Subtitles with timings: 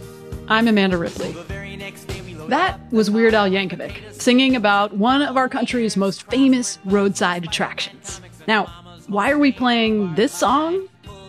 [0.49, 1.33] I'm Amanda Ripley.
[1.33, 5.37] The very next day we loaded That was Weird Al Yankovic singing about one of
[5.37, 8.21] our country's most famous roadside attractions.
[8.49, 8.67] Now,
[9.07, 10.89] why are we playing this song?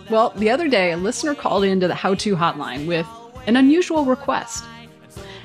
[0.09, 3.05] Well, the other day, a listener called into the How To hotline with
[3.45, 4.63] an unusual request.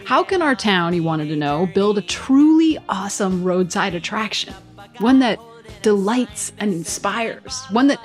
[0.06, 4.54] How can our town, he wanted to know, build a truly awesome roadside attraction?
[4.96, 5.38] One that
[5.82, 8.00] delights and inspires, one that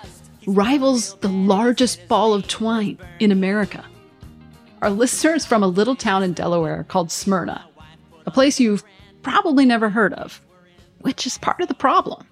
[0.47, 3.83] rivals the largest ball of twine in America.
[4.81, 7.65] Our listeners from a little town in Delaware called Smyrna,
[8.25, 8.83] a place you've
[9.21, 10.41] probably never heard of,
[10.99, 12.27] which is part of the problem.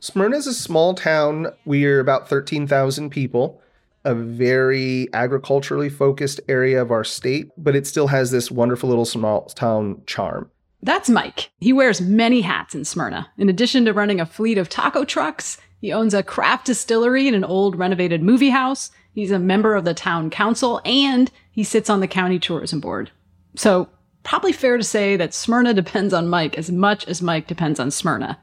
[0.00, 1.48] Smyrna is a small town.
[1.64, 3.60] We're about 13,000 people,
[4.04, 9.04] a very agriculturally focused area of our state, but it still has this wonderful little
[9.04, 10.50] small town charm.
[10.82, 11.50] That's Mike.
[11.60, 13.30] He wears many hats in Smyrna.
[13.38, 17.34] In addition to running a fleet of taco trucks, he owns a craft distillery and
[17.34, 18.92] an old renovated movie house.
[19.12, 23.10] He's a member of the town council and he sits on the county tourism board.
[23.56, 23.88] So,
[24.22, 27.90] probably fair to say that Smyrna depends on Mike as much as Mike depends on
[27.90, 28.38] Smyrna.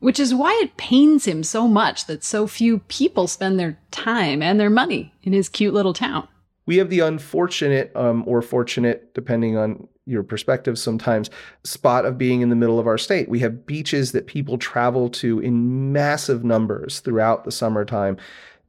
[0.00, 4.42] Which is why it pains him so much that so few people spend their time
[4.42, 6.26] and their money in his cute little town.
[6.64, 11.30] We have the unfortunate, um, or fortunate, depending on your perspective sometimes,
[11.64, 13.28] spot of being in the middle of our state.
[13.28, 18.16] We have beaches that people travel to in massive numbers throughout the summertime.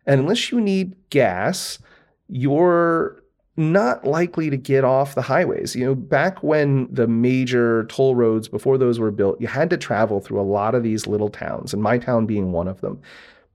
[0.06, 1.80] And unless you need gas,
[2.28, 3.22] you're
[3.58, 5.76] not likely to get off the highways.
[5.76, 9.78] You know, back when the major toll roads, before those were built, you had to
[9.78, 13.02] travel through a lot of these little towns, and my town being one of them.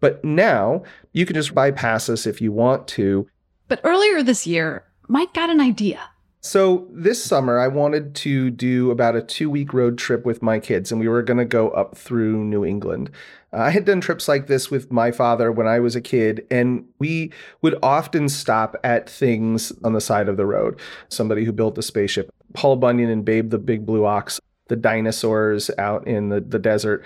[0.01, 0.83] But now
[1.13, 3.29] you can just bypass us if you want to.
[3.69, 6.01] But earlier this year, Mike got an idea.
[6.43, 10.59] So this summer, I wanted to do about a two week road trip with my
[10.59, 13.11] kids, and we were going to go up through New England.
[13.53, 16.47] Uh, I had done trips like this with my father when I was a kid,
[16.51, 17.31] and we
[17.61, 20.81] would often stop at things on the side of the road.
[21.11, 25.71] Somebody who built a spaceship, Paul Bunyan and Babe the Big Blue Ox, the dinosaurs
[25.77, 27.05] out in the, the desert.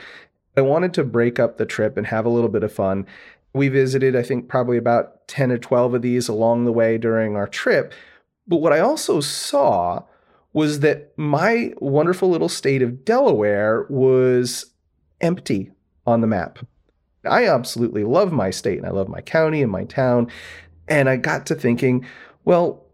[0.56, 3.04] I wanted to break up the trip and have a little bit of fun.
[3.52, 7.34] We visited, I think, probably about 10 or 12 of these along the way during
[7.34, 7.92] our trip.
[8.47, 10.03] But what I also saw
[10.53, 14.66] was that my wonderful little state of Delaware was
[15.21, 15.72] empty
[16.06, 16.59] on the map.
[17.25, 20.31] I absolutely love my state and I love my county and my town.
[20.87, 22.06] And I got to thinking,
[22.44, 22.84] well,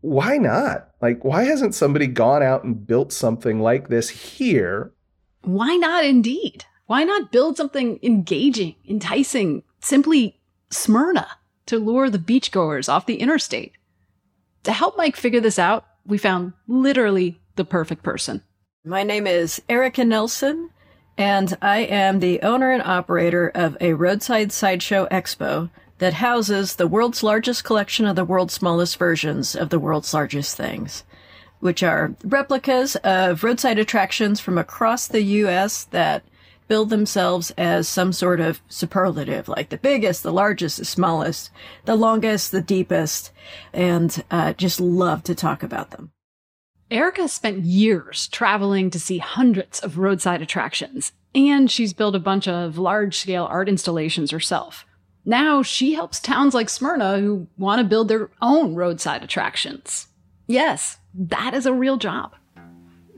[0.00, 0.90] why not?
[1.00, 4.92] Like, why hasn't somebody gone out and built something like this here?
[5.42, 6.64] Why not indeed?
[6.86, 11.28] Why not build something engaging, enticing, simply Smyrna
[11.66, 13.72] to lure the beachgoers off the interstate?
[14.64, 18.42] To help Mike figure this out, we found literally the perfect person.
[18.84, 20.70] My name is Erika Nelson,
[21.16, 26.86] and I am the owner and operator of a roadside sideshow expo that houses the
[26.86, 31.04] world's largest collection of the world's smallest versions of the world's largest things,
[31.60, 35.84] which are replicas of roadside attractions from across the U.S.
[35.86, 36.22] that
[36.68, 41.50] build themselves as some sort of superlative, like the biggest, the largest, the smallest,
[41.86, 43.32] the longest, the deepest,
[43.72, 46.12] and uh, just love to talk about them.
[46.90, 52.48] Erika spent years traveling to see hundreds of roadside attractions, and she's built a bunch
[52.48, 54.86] of large scale art installations herself.
[55.24, 60.08] Now she helps towns like Smyrna who want to build their own roadside attractions.
[60.46, 62.34] Yes, that is a real job.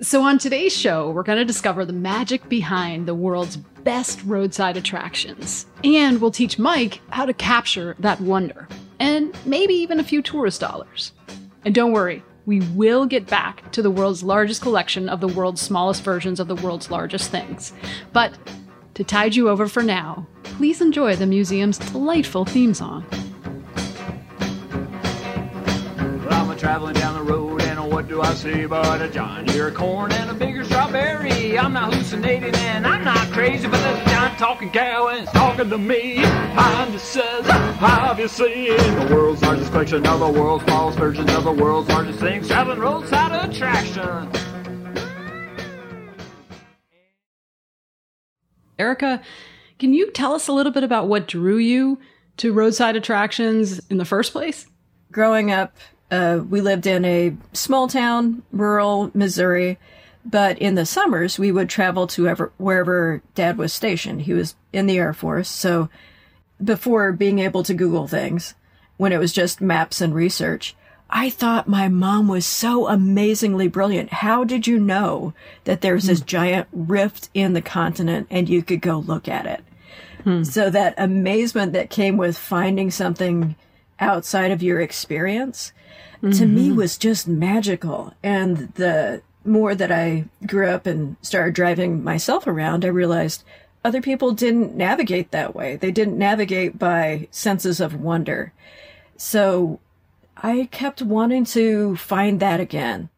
[0.02, 4.78] So, on today's show, we're going to discover the magic behind the world's best roadside
[4.78, 5.66] attractions.
[5.84, 8.66] And we'll teach Mike how to capture that wonder,
[8.98, 11.12] and maybe even a few tourist dollars.
[11.66, 15.60] And don't worry, we will get back to the world's largest collection of the world's
[15.60, 17.74] smallest versions of the world's largest things.
[18.14, 18.38] But
[18.94, 23.04] to tide you over for now, please enjoy the museum's delightful theme song.
[26.26, 26.46] Well,
[28.00, 31.58] what do I see but a John Deere corn and a bigger strawberry?
[31.58, 35.32] I'm not hallucinating, and I'm not crazy, but there's a John talking cow, and it's
[35.32, 36.24] talking to me.
[36.24, 41.30] I'm just says, have you seen the world's largest collection of the world's smallest versions
[41.34, 42.48] of the world's largest things?
[42.48, 44.32] Traveling roadside attraction.
[48.78, 49.20] Erika,
[49.78, 51.98] can you tell us a little bit about what drew you
[52.38, 54.66] to roadside attractions in the first place?
[55.12, 55.76] Growing up,
[56.10, 59.78] uh, we lived in a small town, rural Missouri,
[60.24, 64.22] but in the summers we would travel to ever, wherever Dad was stationed.
[64.22, 65.88] He was in the Air Force, so
[66.62, 68.54] before being able to Google things,
[68.96, 70.76] when it was just maps and research,
[71.08, 74.12] I thought my mom was so amazingly brilliant.
[74.12, 75.34] How did you know
[75.64, 79.64] that there's this giant rift in the continent and you could go look at it?
[80.44, 83.56] So that amazement that came with finding something
[84.00, 85.72] outside of your experience
[86.22, 86.76] to me mm-hmm.
[86.76, 88.12] was just magical.
[88.22, 93.42] And the more that I grew up and started driving myself around, I realized
[93.84, 95.76] other people didn't navigate that way.
[95.76, 98.52] They didn't navigate by senses of wonder.
[99.16, 99.80] So
[100.36, 103.08] I kept wanting to find that again.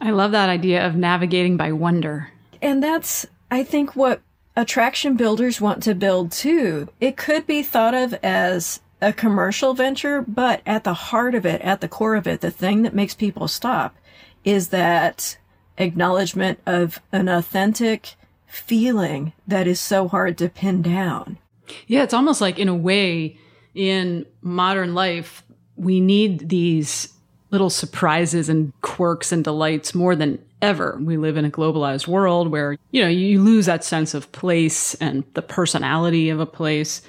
[0.00, 2.30] I love that idea of navigating by wonder.
[2.60, 4.20] And that's, I think, what
[4.54, 6.88] attraction builders want to build too.
[7.00, 11.60] It could be thought of as a commercial venture, but at the heart of it,
[11.62, 13.96] at the core of it, the thing that makes people stop
[14.44, 15.38] is that
[15.78, 18.14] acknowledgement of an authentic
[18.46, 21.38] feeling that is so hard to pin down.
[21.86, 23.38] Yeah, it's almost like in a way
[23.74, 25.44] in modern life,
[25.76, 27.12] we need these
[27.50, 30.98] little surprises and quirks and delights more than ever.
[31.00, 34.94] We live in a globalized world where, you know, you lose that sense of place
[34.94, 37.02] and the personality of a place.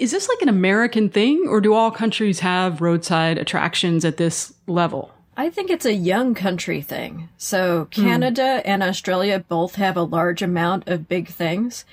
[0.00, 4.54] Is this like an American thing or do all countries have roadside attractions at this
[4.66, 5.12] level?
[5.36, 7.28] I think it's a young country thing.
[7.36, 11.84] So Canada and Australia both have a large amount of big things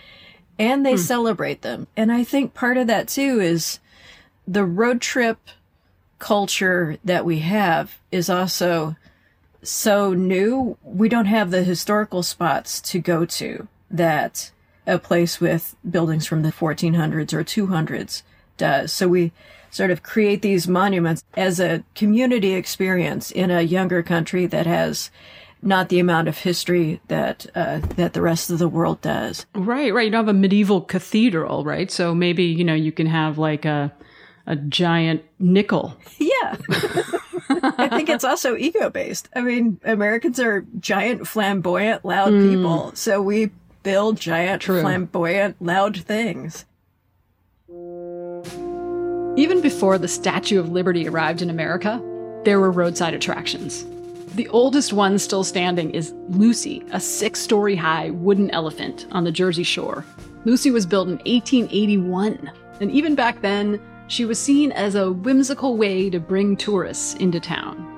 [0.57, 1.00] and they hmm.
[1.00, 1.88] celebrate them.
[1.98, 3.80] And I think part of that too is
[4.48, 5.39] the road trip
[6.18, 8.95] culture that we have is also
[9.62, 10.77] so new.
[10.81, 14.51] We don't have the historical spots to go to that
[14.88, 18.24] a place with buildings from the 1400s or 200s
[18.56, 18.92] does.
[18.92, 19.31] So we
[19.69, 25.12] sort of create these monuments as a community experience in a younger country that has
[25.62, 29.45] not the amount of history that uh, that the rest of the world does.
[29.54, 30.06] Right, right.
[30.06, 31.92] You don't have a medieval cathedral, right?
[31.92, 33.92] So maybe, you know, you can have like a
[34.45, 35.98] a giant nickel.
[36.19, 36.56] Yeah.
[37.50, 39.30] I think it's also ego based.
[39.36, 42.92] I mean, Americans are giant, flamboyant, loud people.
[42.94, 43.51] So we
[43.88, 44.81] build giant, True.
[44.81, 46.66] flamboyant, loud things.
[49.38, 52.01] Even before the Statue of Liberty arrived in America,
[52.44, 53.86] there were roadside attractions.
[54.36, 59.31] The oldest one still standing is Lucy, a six story high wooden elephant on the
[59.31, 60.04] Jersey Shore.
[60.44, 62.51] Lucy was built in 1881,
[62.81, 67.39] and even back then, she was seen as a whimsical way to bring tourists into
[67.39, 67.97] town.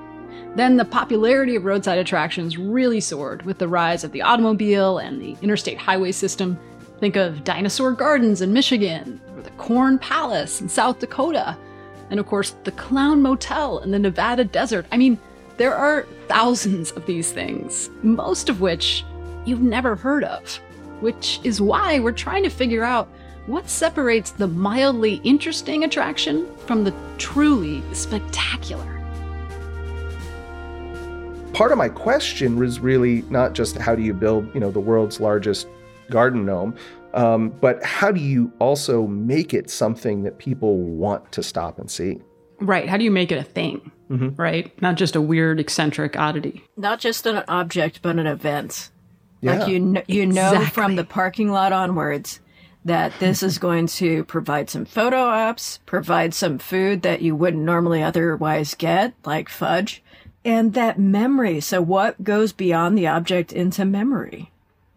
[0.56, 5.20] Then the popularity of roadside attractions really soared with the rise of the automobile and
[5.20, 6.58] the interstate highway system.
[6.98, 11.56] Think of Dinosaur Gardens in Michigan, or the Corn Palace in South Dakota,
[12.10, 14.86] and of course the Clown Motel in the Nevada desert.
[14.90, 15.18] I mean,
[15.56, 19.04] there are thousands of these things, most of which
[19.46, 20.56] you've never heard of,
[21.00, 23.08] which is why we're trying to figure out
[23.46, 28.99] what separates the mildly interesting attraction from the truly spectacular.
[31.52, 34.80] Part of my question was really not just how do you build, you know, the
[34.80, 35.68] world's largest
[36.10, 36.76] garden gnome,
[37.14, 41.90] um, but how do you also make it something that people want to stop and
[41.90, 42.20] see?
[42.60, 42.88] Right.
[42.88, 43.90] How do you make it a thing?
[44.10, 44.80] Right?
[44.82, 46.64] Not just a weird, eccentric oddity.
[46.76, 48.90] Not just an object, but an event.
[49.40, 49.58] Yeah.
[49.60, 52.40] Like you, kn- you know from the parking lot onwards
[52.84, 57.62] that this is going to provide some photo ops, provide some food that you wouldn't
[57.62, 60.02] normally otherwise get, like fudge,
[60.44, 61.60] and that memory.
[61.60, 64.50] So what goes beyond the object into memory?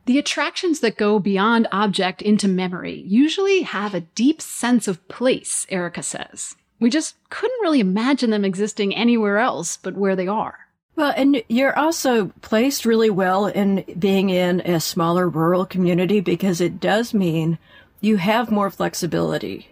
[0.06, 5.66] The attractions that go beyond object into memory usually have a deep sense of place,
[5.70, 6.56] Erika says.
[6.80, 10.68] We just couldn't really imagine them existing anywhere else but where they are.
[10.96, 16.62] Well, and you're also placed really well in being in a smaller rural community because
[16.62, 17.58] it does mean
[18.00, 19.70] you have more flexibility.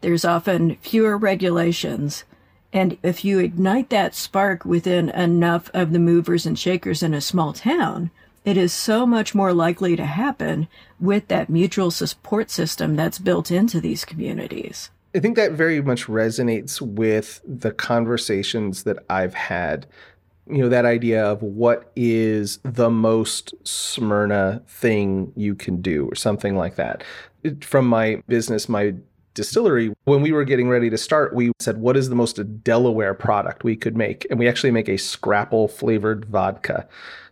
[0.00, 2.24] There's often fewer regulations.
[2.72, 7.20] And if you ignite that spark within enough of the movers and shakers in a
[7.20, 8.10] small town,
[8.44, 13.50] it is so much more likely to happen with that mutual support system that's built
[13.50, 14.90] into these communities.
[15.14, 19.86] I think that very much resonates with the conversations that I've had.
[20.48, 26.14] You know, that idea of what is the most Smyrna thing you can do, or
[26.14, 27.04] something like that.
[27.60, 28.94] From my business, my
[29.34, 33.14] distillery, when we were getting ready to start, we said, what is the most Delaware
[33.14, 34.26] product we could make?
[34.30, 36.86] And we actually make a scrapple flavored vodka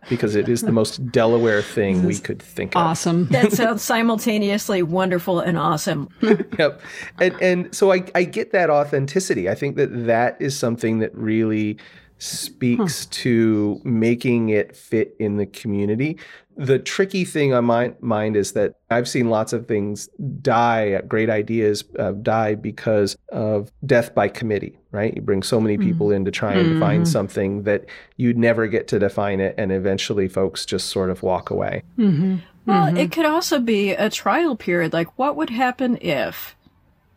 [0.09, 2.81] because it is the most Delaware thing we could think of.
[2.81, 3.27] Awesome.
[3.27, 6.09] That sounds simultaneously wonderful and awesome.
[6.57, 6.81] yep.
[7.19, 9.49] And and so I I get that authenticity.
[9.49, 11.77] I think that that is something that really
[12.21, 13.09] speaks hmm.
[13.09, 16.19] to making it fit in the community.
[16.55, 20.07] The tricky thing on my mind is that I've seen lots of things
[20.41, 25.15] die, uh, great ideas uh, die because of death by committee, right?
[25.15, 26.13] You bring so many people hmm.
[26.13, 27.05] in to try and define mm-hmm.
[27.05, 27.85] something that
[28.17, 31.81] you'd never get to define it, and eventually folks just sort of walk away.
[31.97, 32.35] Mm-hmm.
[32.67, 32.97] Well, mm-hmm.
[32.97, 34.93] it could also be a trial period.
[34.93, 36.55] Like, what would happen if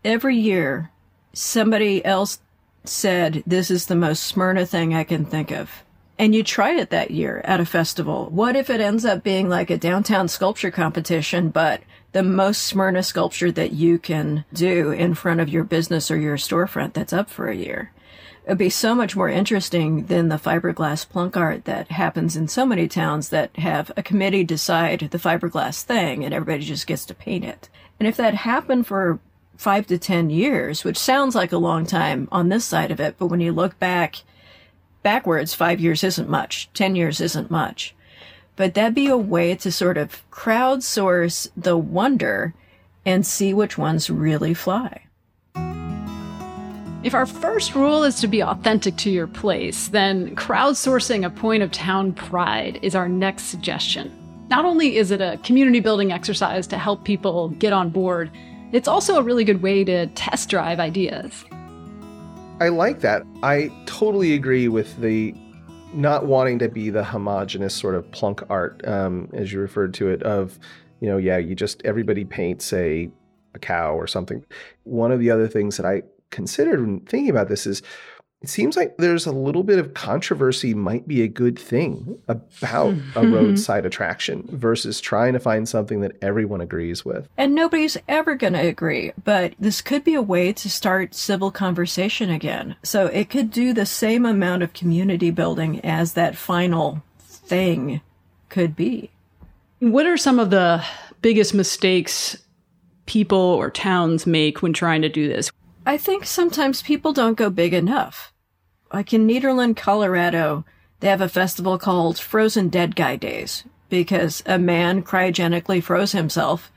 [0.02, 0.90] every year
[1.34, 2.38] somebody else
[2.84, 5.82] said, This is the most Smyrna thing I can think of?
[6.18, 8.26] And you try it that year at a festival.
[8.30, 13.02] What if it ends up being like a downtown sculpture competition, but the most Smyrna
[13.02, 17.28] sculpture that you can do in front of your business or your storefront that's up
[17.28, 17.90] for a year?
[18.46, 22.66] It'd be so much more interesting than the fiberglass plunk art that happens in so
[22.66, 27.14] many towns that have a committee decide the fiberglass thing and everybody just gets to
[27.14, 27.70] paint it.
[27.98, 29.18] And if that happened for
[29.56, 33.16] five to ten years, which sounds like a long time on this side of it,
[33.18, 34.16] but when you look back
[35.02, 37.94] backwards, five years isn't much, ten years isn't much.
[38.56, 42.54] But that'd be a way to sort of crowdsource the wonder
[43.04, 45.02] and see which ones really fly.
[47.04, 51.62] If our first rule is to be authentic to your place, then crowdsourcing a point
[51.62, 54.10] of town pride is our next suggestion.
[54.48, 58.30] Not only is it a community building exercise to help people get on board,
[58.74, 61.44] it's also a really good way to test drive ideas.
[62.60, 63.22] I like that.
[63.42, 65.34] I totally agree with the
[65.92, 70.08] not wanting to be the homogenous sort of plunk art, um, as you referred to
[70.08, 70.58] it, of,
[71.00, 73.08] you know, yeah, you just, everybody paints a,
[73.54, 74.44] a cow or something.
[74.82, 77.80] One of the other things that I considered when thinking about this is
[78.44, 82.92] it seems like there's a little bit of controversy might be a good thing about
[82.92, 83.00] hmm.
[83.16, 87.26] a roadside attraction versus trying to find something that everyone agrees with.
[87.38, 91.50] And nobody's ever going to agree, but this could be a way to start civil
[91.50, 92.76] conversation again.
[92.82, 98.02] So it could do the same amount of community building as that final thing
[98.50, 99.10] could be.
[99.78, 100.84] What are some of the
[101.22, 102.36] biggest mistakes
[103.06, 105.50] people or towns make when trying to do this?
[105.86, 108.33] I think sometimes people don't go big enough.
[108.94, 110.64] Like in Nederland, Colorado,
[111.00, 116.70] they have a festival called Frozen Dead Guy Days because a man cryogenically froze himself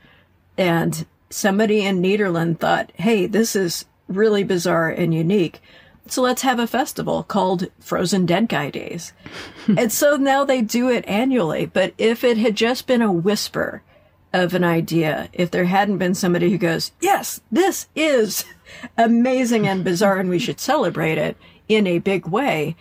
[0.56, 5.60] and somebody in Nederland thought, hey, this is really bizarre and unique.
[6.08, 9.12] So let's have a festival called Frozen Dead Guy Days.
[9.68, 11.66] and so now they do it annually.
[11.66, 13.84] But if it had just been a whisper
[14.32, 18.44] of an idea, if there hadn't been somebody who goes, yes, this is
[18.98, 21.36] amazing and bizarre and we should celebrate it
[21.68, 22.76] in a big way,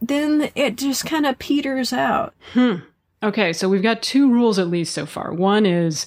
[0.00, 2.34] then it just kind of peters out.
[2.52, 2.76] Hmm.
[3.22, 5.32] Okay, so we've got two rules at least so far.
[5.32, 6.06] One is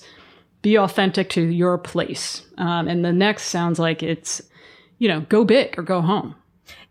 [0.62, 2.44] be authentic to your place.
[2.58, 4.42] Um, and the next sounds like it's,
[4.98, 6.36] you know, go big or go home.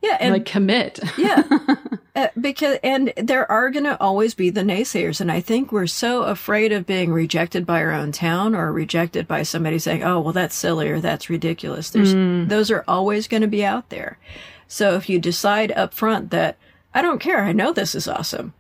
[0.03, 0.17] Yeah.
[0.21, 0.99] And like commit.
[1.19, 1.43] Yeah.
[2.17, 5.21] uh, because, and there are going to always be the naysayers.
[5.21, 9.29] And I think we're so afraid of being rejected by our own town or rejected
[9.29, 11.91] by somebody saying, oh, well, that's silly or that's ridiculous.
[11.91, 12.15] There's,
[12.49, 14.19] those are always going to be out there.
[14.71, 16.57] So if you decide up front that
[16.95, 18.55] I don't care, I know this is awesome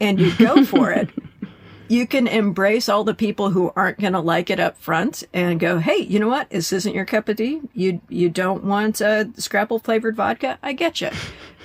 [0.00, 1.08] and you go for it,
[1.88, 5.60] you can embrace all the people who aren't going to like it up front and
[5.60, 6.50] go, Hey, you know what?
[6.50, 7.60] This isn't your cup of tea.
[7.74, 10.58] You, you don't want a scrapple flavored vodka.
[10.64, 11.10] I get you.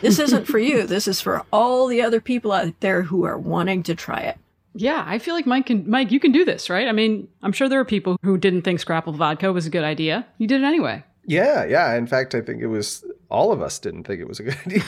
[0.02, 0.84] This isn't for you.
[0.88, 4.38] This is for all the other people out there who are wanting to try it.
[4.76, 6.88] Yeah, I feel like Mike can Mike, you can do this, right?
[6.88, 9.84] I mean, I'm sure there are people who didn't think scrapple vodka was a good
[9.84, 10.28] idea.
[10.38, 11.04] You did it anyway.
[11.26, 11.96] Yeah, yeah.
[11.96, 14.58] In fact, I think it was all of us didn't think it was a good
[14.66, 14.84] idea.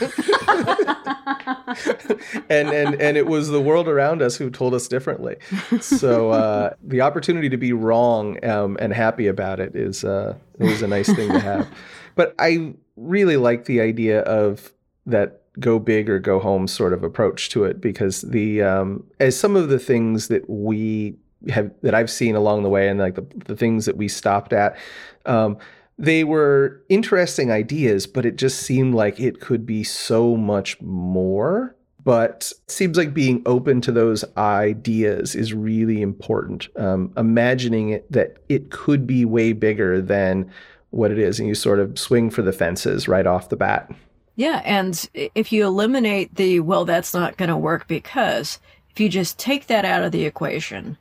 [2.50, 5.36] and and and it was the world around us who told us differently.
[5.81, 10.63] So uh, the opportunity to be wrong um, and happy about it is uh, it
[10.63, 11.67] was a nice thing to have.
[12.15, 14.74] But I really like the idea of
[15.05, 19.38] that go big or go home sort of approach to it because the um, as
[19.38, 21.15] some of the things that we
[21.50, 24.53] have that I've seen along the way and like the, the things that we stopped
[24.53, 24.77] at.
[25.25, 25.58] Um,
[26.00, 31.75] they were interesting ideas, but it just seemed like it could be so much more.
[32.06, 36.70] But seems like being open to those ideas is really important.
[36.77, 40.50] Um, imagining it that it could be way bigger than
[40.91, 43.91] what it is, and you sort of swing for the fences right off the bat.
[44.38, 44.62] Yeah.
[44.63, 48.58] And if you eliminate the, well, that's not going to work because
[48.89, 50.98] if you just take that out of the equation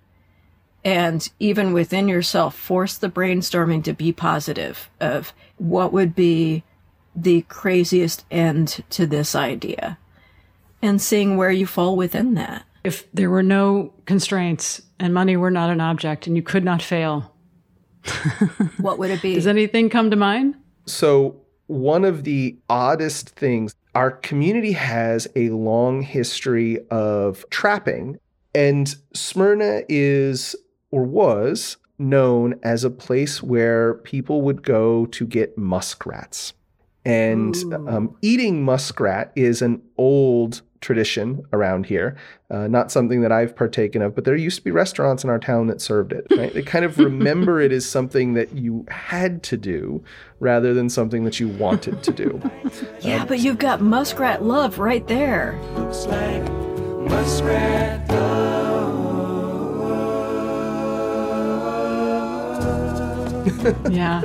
[0.85, 6.63] and even within yourself, force the brainstorming to be positive of what would be
[7.15, 9.99] the craziest end to this idea
[10.81, 12.65] and seeing where you fall within that.
[12.85, 16.81] If there were no constraints and money were not an object and you could not
[16.81, 17.35] fail,
[18.79, 19.35] What would it be?
[19.35, 20.55] does anything come to mind?
[20.87, 28.19] So, one of the oddest things, our community has a long history of trapping,
[28.55, 30.57] and Smyrna is
[30.91, 36.55] or was known as a place where people would go to get muskrats.
[37.05, 42.17] And um, eating muskrat is an old tradition around here,
[42.51, 45.39] uh, not something that I've partaken of, but there used to be restaurants in our
[45.39, 46.27] town that served it.
[46.31, 46.53] Right?
[46.53, 50.03] they kind of remember it as something that you had to do
[50.39, 52.51] rather than something that you wanted to do.
[53.01, 55.59] yeah, but you've got muskrat love right there.
[55.75, 56.43] Looks like
[57.09, 58.07] muskrat
[63.91, 64.21] Yeah.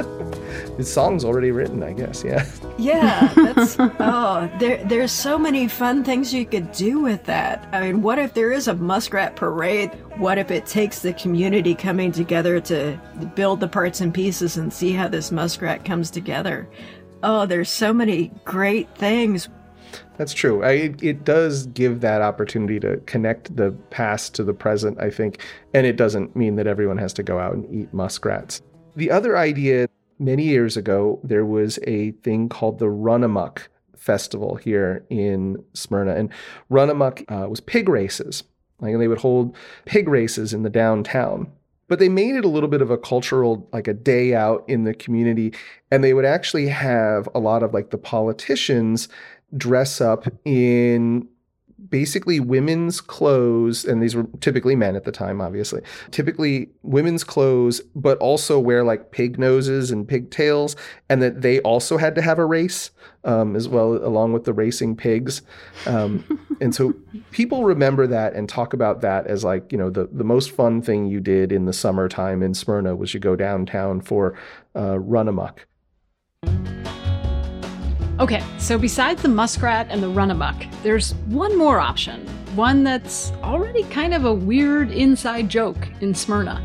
[0.78, 2.24] the song's already written, I guess.
[2.24, 2.46] Yeah.
[2.78, 7.68] Yeah, that's oh, there there's so many fun things you could do with that.
[7.72, 9.92] I mean, what if there is a muskrat parade?
[10.18, 13.00] What if it takes the community coming together to
[13.36, 16.68] build the parts and pieces and see how this muskrat comes together?
[17.22, 19.48] Oh, there's so many great things.
[20.18, 20.64] That's true.
[20.64, 25.10] I, it, it does give that opportunity to connect the past to the present, I
[25.10, 25.40] think.
[25.74, 28.62] And it doesn't mean that everyone has to go out and eat muskrats.
[28.96, 35.06] The other idea many years ago, there was a thing called the Runamuck Festival here
[35.10, 36.16] in Smyrna.
[36.16, 36.30] And
[36.70, 38.44] Runamuck uh, was pig races.
[38.80, 41.52] Like they would hold pig races in the downtown.
[41.88, 44.84] But they made it a little bit of a cultural, like a day out in
[44.84, 45.54] the community.
[45.92, 49.10] And they would actually have a lot of like the politicians
[49.56, 51.28] dress up in
[51.90, 55.82] basically women's clothes, and these were typically men at the time, obviously.
[56.12, 60.76] Typically women's clothes, but also wear like pig noses and pigtails,
[61.10, 62.92] and that they also had to have a race
[63.24, 65.42] um, as well, along with the racing pigs.
[65.86, 66.24] Um,
[66.62, 66.94] and so
[67.32, 70.82] people remember that and talk about that as like, you know, the, the most fun
[70.82, 74.38] thing you did in the summertime in Smyrna was you go downtown for
[74.76, 75.66] uh, run amok.
[78.20, 82.28] Okay, so besides the muskrat and the runamuck, there's one more option.
[82.56, 86.62] One that's already kind of a weird inside joke in Smyrna.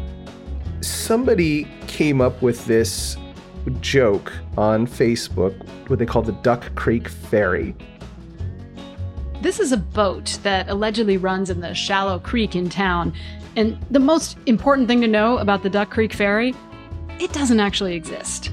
[0.83, 3.17] somebody came up with this
[3.81, 5.55] joke on Facebook,
[5.89, 7.75] what they call the Duck Creek Ferry.
[9.41, 13.13] This is a boat that allegedly runs in the shallow creek in town.
[13.57, 16.55] And the most important thing to know about the Duck Creek Ferry,
[17.19, 18.51] it doesn't actually exist.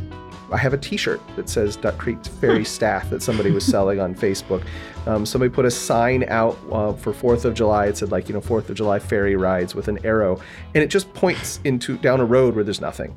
[0.52, 4.14] I have a T-shirt that says Duck Creek Ferry Staff that somebody was selling on
[4.26, 4.66] Facebook.
[5.08, 7.88] Um, somebody put a sign out uh, for Fourth of July.
[7.88, 10.40] It said like you know Fourth of July ferry rides with an arrow,
[10.74, 13.16] and it just points into down a road where there's nothing.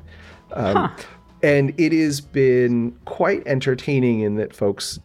[0.53, 0.91] Um,
[1.41, 4.99] And it has been quite entertaining in that folks,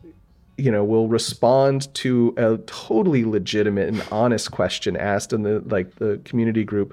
[0.56, 5.94] you know, will respond to a totally legitimate and honest question asked in the like
[5.96, 6.92] the community group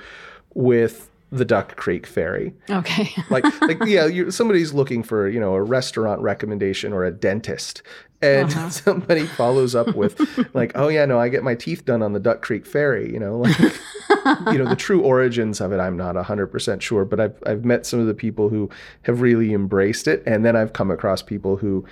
[0.53, 3.09] with the Duck Creek Ferry Okay.
[3.29, 7.81] like like yeah you somebody's looking for you know a restaurant recommendation or a dentist
[8.21, 10.19] and somebody follows up with
[10.53, 13.19] like oh yeah no i get my teeth done on the duck creek ferry you
[13.19, 17.41] know like you know the true origins of it i'm not 100% sure but i've
[17.45, 18.69] i've met some of the people who
[19.03, 21.83] have really embraced it and then i've come across people who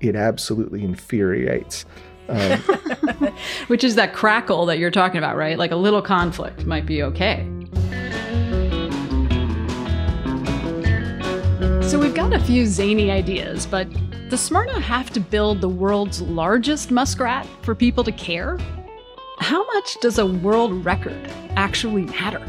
[0.00, 1.84] it absolutely infuriates
[2.28, 2.58] um,
[3.68, 5.56] Which is that crackle that you're talking about, right?
[5.56, 7.48] Like a little conflict might be okay.
[12.30, 13.86] Got a few zany ideas, but
[14.28, 18.58] does Smyrna have to build the world's largest muskrat for people to care?
[19.38, 22.42] How much does a world record actually matter?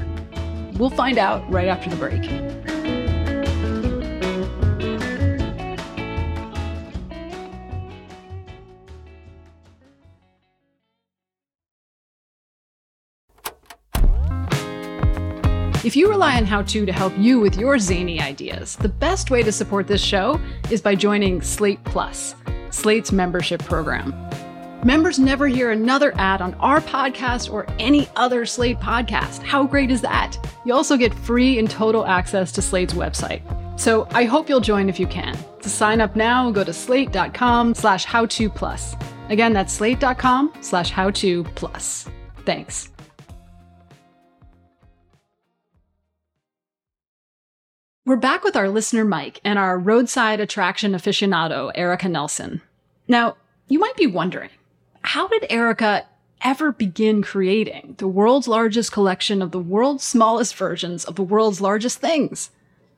[0.80, 2.24] We'll find out right after the break.
[15.88, 19.32] If you rely on How To to help you with your zany ideas, the best
[19.32, 20.38] way to support this show
[20.70, 22.36] is by joining Slate Plus,
[22.72, 24.14] Slate's membership program.
[24.84, 29.42] Members never hear another ad on our podcast or any other Slate podcast.
[29.44, 30.36] How great is that?
[30.66, 33.42] You also get free and total access to Slate's website.
[33.80, 35.38] So I hope you'll join if you can.
[35.62, 38.94] To sign up now, go to slate.com slash how to plus.
[39.30, 42.10] Again, that's slate.com slash how to plus.
[42.44, 42.90] Thanks.
[48.08, 52.62] We're back with our listener Mike and our roadside attraction aficionado, Erika Nelson.
[53.06, 53.36] Now,
[53.68, 54.50] you might be wondering,
[55.02, 56.06] how did Erika
[56.42, 61.60] ever begin creating the world's largest collection of the world's smallest versions of the world's
[61.60, 62.50] largest things?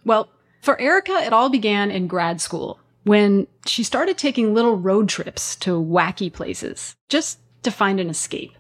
[0.06, 0.30] Well,
[0.62, 5.56] for Erika, it all began in grad school when she started taking little road trips
[5.56, 8.52] to wacky places just to find an escape.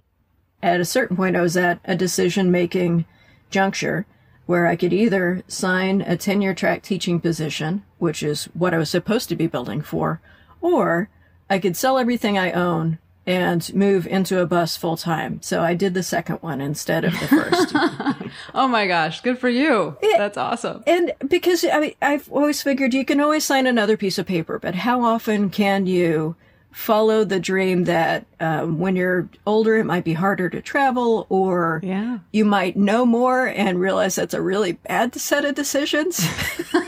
[0.63, 3.05] At a certain point, I was at a decision making
[3.51, 4.07] juncture
[4.49, 8.89] where I could either sign a tenure track teaching position, which is what I was
[8.89, 10.21] supposed to be building for,
[10.59, 11.07] or
[11.51, 15.39] I could sell everything I own and move into a bus full time.
[15.43, 17.75] So I did the second one instead of the first.
[18.55, 19.97] Oh my gosh, good for you.
[20.01, 20.83] That's awesome.
[20.88, 24.57] and because I mean, I've always figured you can always sign another piece of paper,
[24.57, 26.35] but how often can you
[26.71, 31.82] follow the dream that um, when you're older, it might be harder to travel or
[31.84, 32.19] Yeah.
[32.32, 36.25] you might know more and realize that's a really bad set of decisions.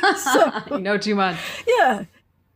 [0.69, 1.37] You know too much.
[1.67, 2.03] yeah.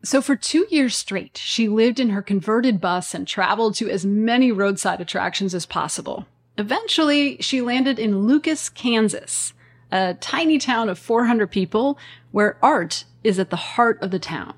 [0.03, 4.05] So for two years straight, she lived in her converted bus and traveled to as
[4.05, 6.25] many roadside attractions as possible.
[6.57, 9.53] Eventually, she landed in Lucas, Kansas,
[9.91, 11.97] a tiny town of 400 people
[12.31, 14.53] where art is at the heart of the town.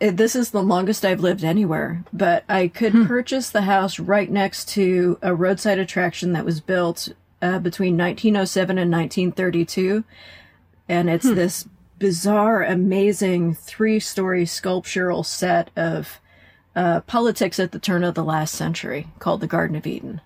[0.00, 4.30] Uh, This is the longest I've lived anywhere, but I could purchase the house right
[4.30, 7.08] next to a roadside attraction that was built
[7.42, 10.04] uh, between 1907 and 1932.
[10.88, 16.20] And it's this bizarre, amazing three story sculptural set of
[16.74, 20.20] uh, politics at the turn of the last century called the Garden of Eden.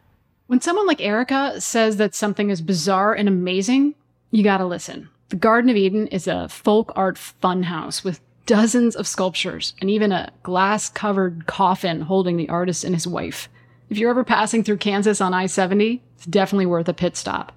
[0.47, 3.95] When someone like Erika says that something is bizarre and amazing,
[4.31, 5.09] you gotta listen.
[5.31, 10.13] The Garden of Eden is a folk art funhouse with dozens of sculptures and even
[10.13, 13.49] a glass covered coffin holding the artist and his wife.
[13.91, 17.53] If you're ever passing through Kansas on I 70, it's definitely worth a pit stop.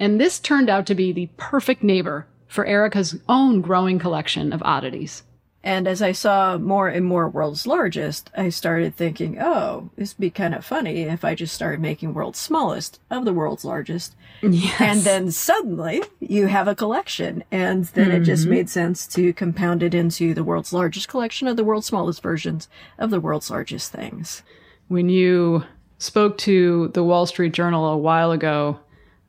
[0.00, 4.62] And this turned out to be the perfect neighbor for Erika's own growing collection of
[4.62, 5.22] oddities.
[5.68, 10.20] And as I saw more and more World's Largest, I started thinking, oh, this would
[10.22, 14.16] be kind of funny if I just started making World's Smallest of the World's Largest.
[14.40, 14.80] Yes.
[14.80, 17.44] And then suddenly you have a collection.
[17.50, 18.52] And then it just mm-hmm.
[18.52, 22.66] made sense to compound it into the world's largest collection of the world's smallest versions
[22.98, 24.42] of the world's largest things.
[24.88, 25.64] when you
[25.98, 28.80] spoke to the Wall Street Journal a while ago,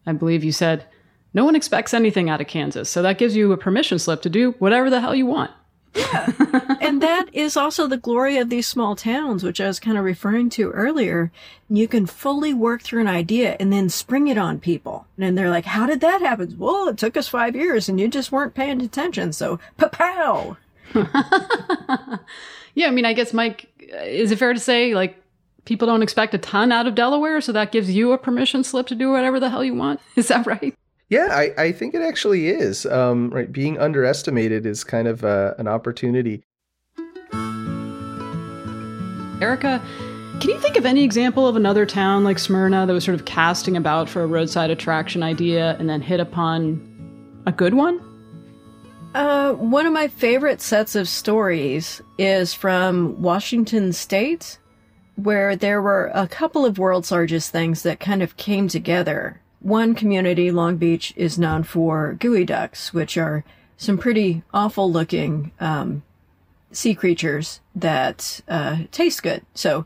[0.05, 0.85] I believe you said,
[1.33, 2.89] no one expects anything out of Kansas.
[2.89, 5.51] So that gives you a permission slip to do whatever the hell you want.
[5.95, 10.03] And that is also the glory of these small towns, which I was kind of
[10.03, 11.31] referring to earlier.
[11.69, 15.07] You can fully work through an idea and then spring it on people.
[15.17, 16.55] And they're like, how did that happen?
[16.57, 19.33] Well, it took us five years and you just weren't paying attention.
[19.33, 20.57] So, pow!
[22.75, 25.21] Yeah, I mean, I guess, Mike, is it fair to say, like,
[25.65, 28.87] people don't expect a ton out of Delaware, so that gives you a permission slip
[28.87, 29.99] to do whatever the hell you want?
[30.15, 30.73] Is that right?
[31.09, 32.85] Yeah, I, I think it actually is.
[32.85, 36.43] Um, right, being underestimated is kind of uh, an opportunity.
[39.41, 39.81] Erika,
[40.39, 43.25] can you think of any example of another town like Smyrna that was sort of
[43.25, 46.85] casting about for a roadside attraction idea and then hit upon
[47.47, 47.99] a good one?
[49.15, 54.59] Uh, one of my favorite sets of stories is from Washington State,
[55.15, 59.41] where there were a couple of world's largest things that kind of came together.
[59.61, 63.43] One community, Long Beach, is known for geoducks, which are
[63.77, 66.03] some pretty awful looking um,
[66.71, 69.45] sea creatures that uh, taste good.
[69.53, 69.85] So,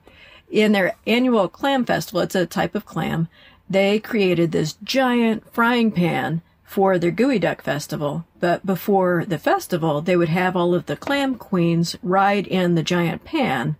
[0.51, 3.27] in their annual clam festival, it's a type of clam,
[3.69, 8.25] they created this giant frying pan for their geoduck festival.
[8.39, 12.83] But before the festival, they would have all of the clam queens ride in the
[12.83, 13.75] giant pan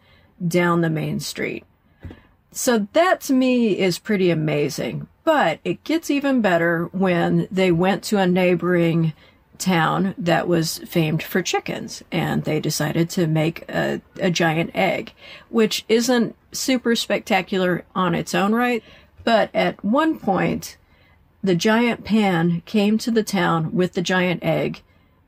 [0.45, 1.63] down the main street.
[2.53, 5.07] So that to me is pretty amazing.
[5.23, 9.13] But it gets even better when they went to a neighboring
[9.57, 15.13] town that was famed for chickens and they decided to make a, a giant egg,
[15.49, 18.83] which isn't super spectacular on its own right.
[19.23, 20.77] But at one point,
[21.41, 24.81] the giant pan came to the town with the giant egg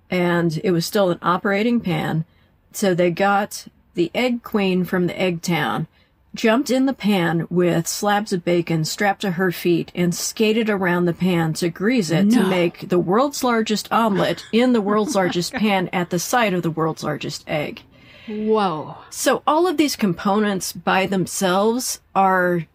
[0.09, 2.25] and it was still an operating pan.
[2.71, 5.87] So they got the egg queen from the egg town,
[6.35, 11.05] jumped in the pan with slabs of bacon strapped to her feet and skated around
[11.05, 15.53] the pan to grease it to make the world's largest omelet in the world's largest
[15.55, 17.81] pan at the site of the world's largest egg.
[18.27, 18.97] Whoa.
[19.09, 22.65] So all of these components by themselves are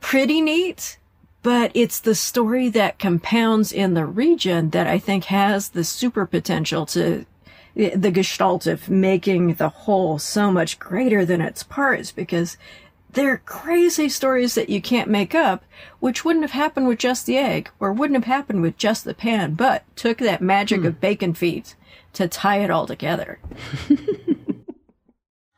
[0.00, 0.98] pretty neat,
[1.42, 6.26] but it's the story that compounds in the region that I think has the super
[6.26, 7.26] potential to
[7.74, 12.56] the gestalt of making the whole so much greater than its parts because
[13.12, 15.64] they're crazy stories that you can't make up,
[16.00, 19.14] which wouldn't have happened with just the egg or wouldn't have happened with just the
[19.14, 20.86] pan, but took that magic hmm.
[20.86, 21.74] of bacon feet
[22.12, 23.38] to tie it all together.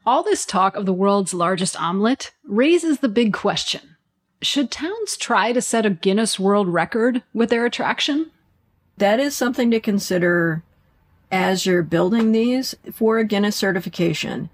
[0.07, 3.97] All this talk of the world's largest omelet raises the big question
[4.41, 8.31] Should towns try to set a Guinness World Record with their attraction?
[8.99, 10.63] That is something to consider
[11.31, 14.51] as you're building these for a Guinness certification.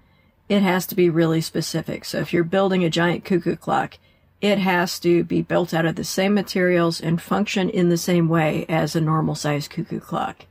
[0.49, 2.05] It has to be really specific.
[2.05, 3.97] So if you're building a giant cuckoo clock,
[4.41, 8.27] it has to be built out of the same materials and function in the same
[8.27, 10.45] way as a normal sized cuckoo clock,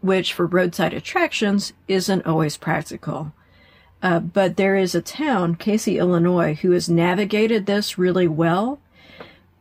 [0.00, 3.32] which for roadside attractions isn't always practical.
[4.02, 8.80] Uh, but there is a town, Casey, Illinois, who has navigated this really well.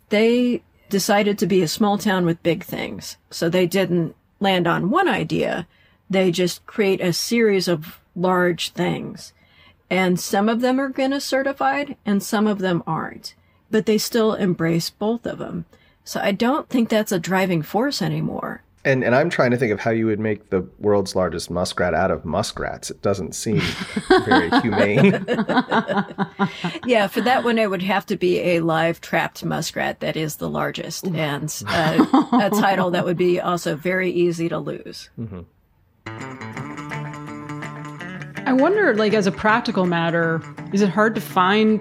[0.09, 3.17] They decided to be a small town with big things.
[3.29, 5.67] So they didn't land on one idea.
[6.09, 9.33] They just create a series of large things.
[9.89, 13.35] And some of them are Guinness certified and some of them aren't,
[13.71, 15.65] but they still embrace both of them.
[16.03, 18.63] So I don't think that's a driving force anymore.
[18.85, 21.93] And and I'm trying to think of how you would make the world's largest muskrat
[21.93, 22.89] out of muskrats.
[22.89, 23.61] It doesn't seem
[24.25, 25.25] very humane.
[26.85, 30.37] Yeah, for that one, it would have to be a live trapped muskrat that is
[30.37, 32.05] the largest and uh,
[32.41, 35.09] a title that would be also very easy to lose.
[38.49, 40.41] I wonder, like, as a practical matter,
[40.73, 41.79] is it hard to find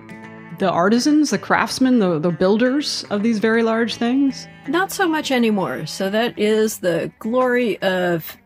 [0.58, 4.46] the artisans, the craftsmen, the, the builders of these very large things?
[4.66, 5.86] Not so much anymore.
[5.86, 8.36] So that is the glory of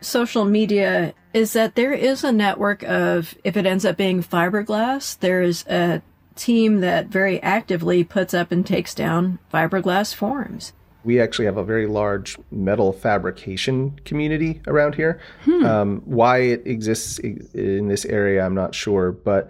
[0.00, 5.18] social media is that there is a network of if it ends up being fiberglass,
[5.18, 6.00] there's a
[6.36, 10.72] team that very actively puts up and takes down fiberglass forms.
[11.04, 15.20] We actually have a very large metal fabrication community around here.
[15.66, 19.48] Um, why it exists in this area, I'm not sure, but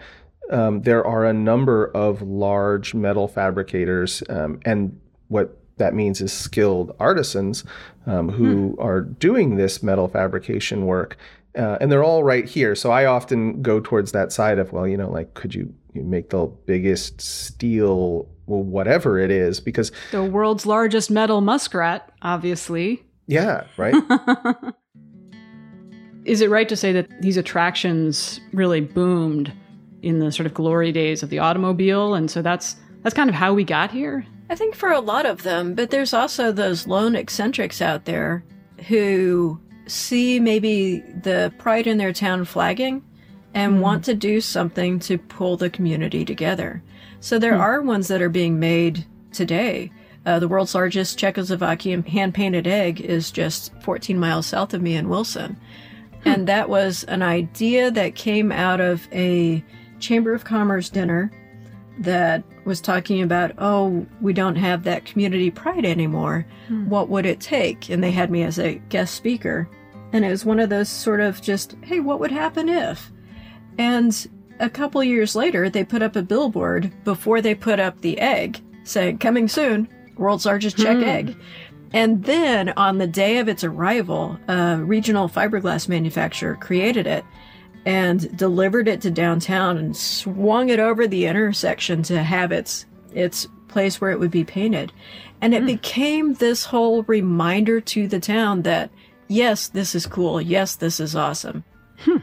[0.51, 6.33] um, there are a number of large metal fabricators, um, and what that means is
[6.33, 7.65] skilled artisans
[8.07, 11.17] um, who are doing this metal fabrication work.
[11.57, 12.75] Uh, and they're all right here.
[12.75, 16.03] So I often go towards that side of, well, you know, like, could you, you
[16.03, 19.61] make the biggest steel, well, whatever it is?
[19.61, 23.05] Because The world's largest metal muskrat, obviously.
[23.27, 23.95] yeah, right.
[26.25, 29.53] Is it right to say that these attractions really boomed
[30.03, 32.15] in the sort of glory days of the automobile?
[32.15, 34.27] And so that's that's kind of how we got here?
[34.51, 38.45] I think for a lot of them, but there's also those lone eccentrics out there
[38.89, 43.03] who see maybe the pride in their town flagging
[43.55, 43.81] and hmm.
[43.81, 46.83] want to do something to pull the community together.
[47.21, 47.61] So there hmm.
[47.61, 49.91] are ones that are being made today.
[50.27, 54.95] Uh, the world's largest Czechoslovakian hand painted egg is just 14 miles south of me
[54.95, 55.57] in Wilson.
[56.23, 56.29] Hmm.
[56.29, 59.65] And that was an idea that came out of a
[60.01, 61.33] Chamber of Commerce dinner
[62.01, 66.47] that was talking about, oh, we don't have that community pride anymore.
[66.69, 66.89] Hmm.
[66.89, 67.89] What would it take?
[67.91, 69.69] And they had me as a guest speaker.
[70.13, 73.11] And it was one of those sort of just, hey, what would happen if?
[73.77, 74.27] And
[74.61, 78.61] a couple years later, they put up a billboard before they put up the egg
[78.89, 81.05] saying, coming soon, world's largest Czech hmm.
[81.05, 81.37] egg.
[81.93, 87.25] And then on the day of its arrival, a regional fiberglass manufacturer created it
[87.87, 93.47] and delivered it to downtown and swung it over the intersection to have its its
[93.69, 94.93] place where it would be painted.
[95.41, 95.67] And it hmm.
[95.67, 98.91] became this whole reminder to the town that
[99.29, 100.41] yes, this is cool.
[100.41, 101.65] Yes, this is awesome.
[102.01, 102.19] Hmm.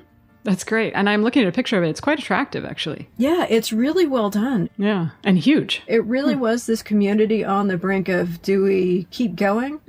[0.45, 0.93] That's great.
[0.93, 1.89] And I'm looking at a picture of it.
[1.89, 3.09] It's quite attractive, actually.
[3.17, 4.69] Yeah, it's really well done.
[4.77, 5.09] Yeah.
[5.23, 5.81] And huge.
[5.87, 9.81] It really was this community on the brink of do we keep going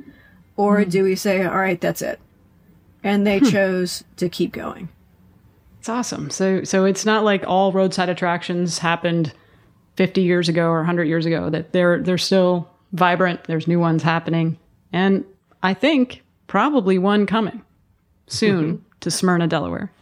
[0.57, 0.89] or hmm.
[0.89, 2.19] do we say, all right, that's it?
[3.05, 3.45] And they hmm.
[3.45, 4.89] chose to keep going.
[5.79, 6.31] It's awesome.
[6.31, 9.35] So so it's not like all roadside attractions happened
[9.97, 13.45] 50 years ago or 100 years ago that they're they're still vibrant.
[13.45, 14.59] There's new ones happening.
[14.91, 15.23] And
[15.63, 17.63] I think probably one coming
[18.27, 18.83] soon mm-hmm.
[19.01, 19.93] to Smyrna, Delaware.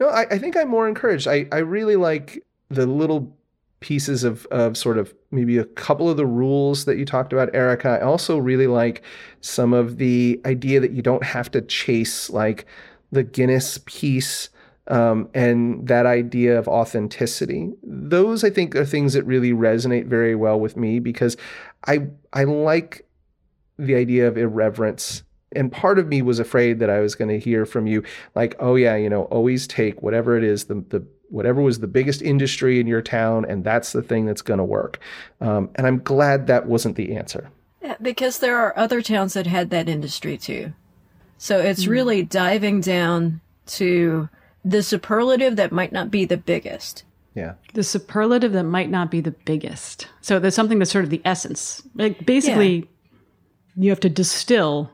[0.00, 1.28] No, I, I think I'm more encouraged.
[1.28, 3.36] I, I really like the little
[3.80, 7.54] pieces of, of sort of maybe a couple of the rules that you talked about,
[7.54, 7.90] Erika.
[7.90, 9.02] I also really like
[9.40, 12.66] some of the idea that you don't have to chase like
[13.12, 14.48] the Guinness piece
[14.88, 17.72] um, and that idea of authenticity.
[17.82, 21.36] Those I think are things that really resonate very well with me because
[21.86, 23.06] I I like
[23.78, 25.22] the idea of irreverence.
[25.56, 28.02] And part of me was afraid that I was going to hear from you,
[28.34, 31.86] like, oh yeah, you know, always take whatever it is, the the whatever was the
[31.86, 35.00] biggest industry in your town, and that's the thing that's going to work.
[35.40, 37.50] Um, and I'm glad that wasn't the answer.
[37.82, 40.72] Yeah, because there are other towns that had that industry too.
[41.36, 44.28] So it's really diving down to
[44.64, 47.04] the superlative that might not be the biggest.
[47.34, 47.54] Yeah.
[47.74, 50.08] The superlative that might not be the biggest.
[50.20, 51.82] So there's something that's sort of the essence.
[51.94, 52.88] Like basically
[53.76, 54.90] you have to distill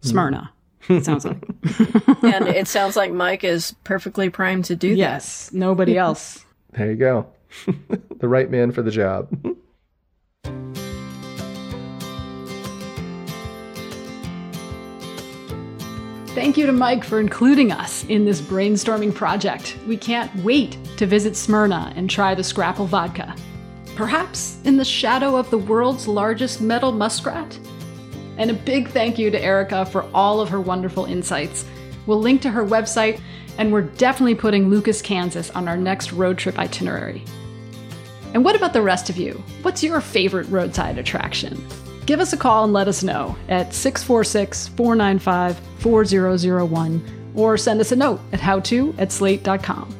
[0.00, 0.52] Smyrna.
[0.82, 0.94] Hmm.
[0.94, 1.36] It sounds like.
[2.22, 4.98] and it sounds like Mike is perfectly primed to do this.
[4.98, 6.44] Yes, nobody else.
[6.72, 7.26] There you go.
[8.18, 9.28] the right man for the job.
[16.38, 19.76] Thank you to Mike for including us in this brainstorming project.
[19.88, 23.34] We can't wait to visit Smyrna and try the Scrapple vodka.
[23.96, 27.58] Perhaps in the shadow of the world's largest metal muskrat?
[28.38, 31.64] And a big thank you to Erika for all of her wonderful insights.
[32.06, 33.20] We'll link to her website,
[33.58, 37.24] and we're definitely putting Lucas, Kansas on our next road trip itinerary.
[38.32, 39.42] And what about the rest of you?
[39.62, 41.62] What's your favorite roadside attraction?
[42.06, 47.92] Give us a call and let us know at 646 495 4001 or send us
[47.92, 49.94] a note at howto at slate.com.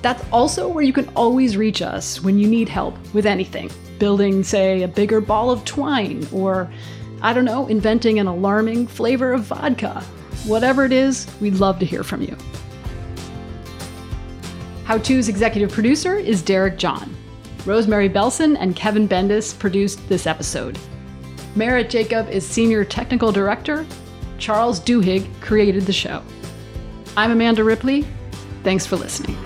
[0.00, 4.42] That's also where you can always reach us when you need help with anything building,
[4.42, 6.70] say, a bigger ball of twine, or,
[7.22, 10.00] I don't know, inventing an alarming flavor of vodka.
[10.46, 12.36] Whatever it is, we'd love to hear from you.
[14.84, 17.16] How To's executive producer is Derek John.
[17.64, 20.78] Rosemary Belson and Kevin Bendis produced this episode.
[21.56, 23.86] Merritt Jacob is senior technical director.
[24.38, 26.22] Charles Duhigg created the show.
[27.16, 28.06] I'm Amanda Ripley.
[28.62, 29.38] Thanks for listening.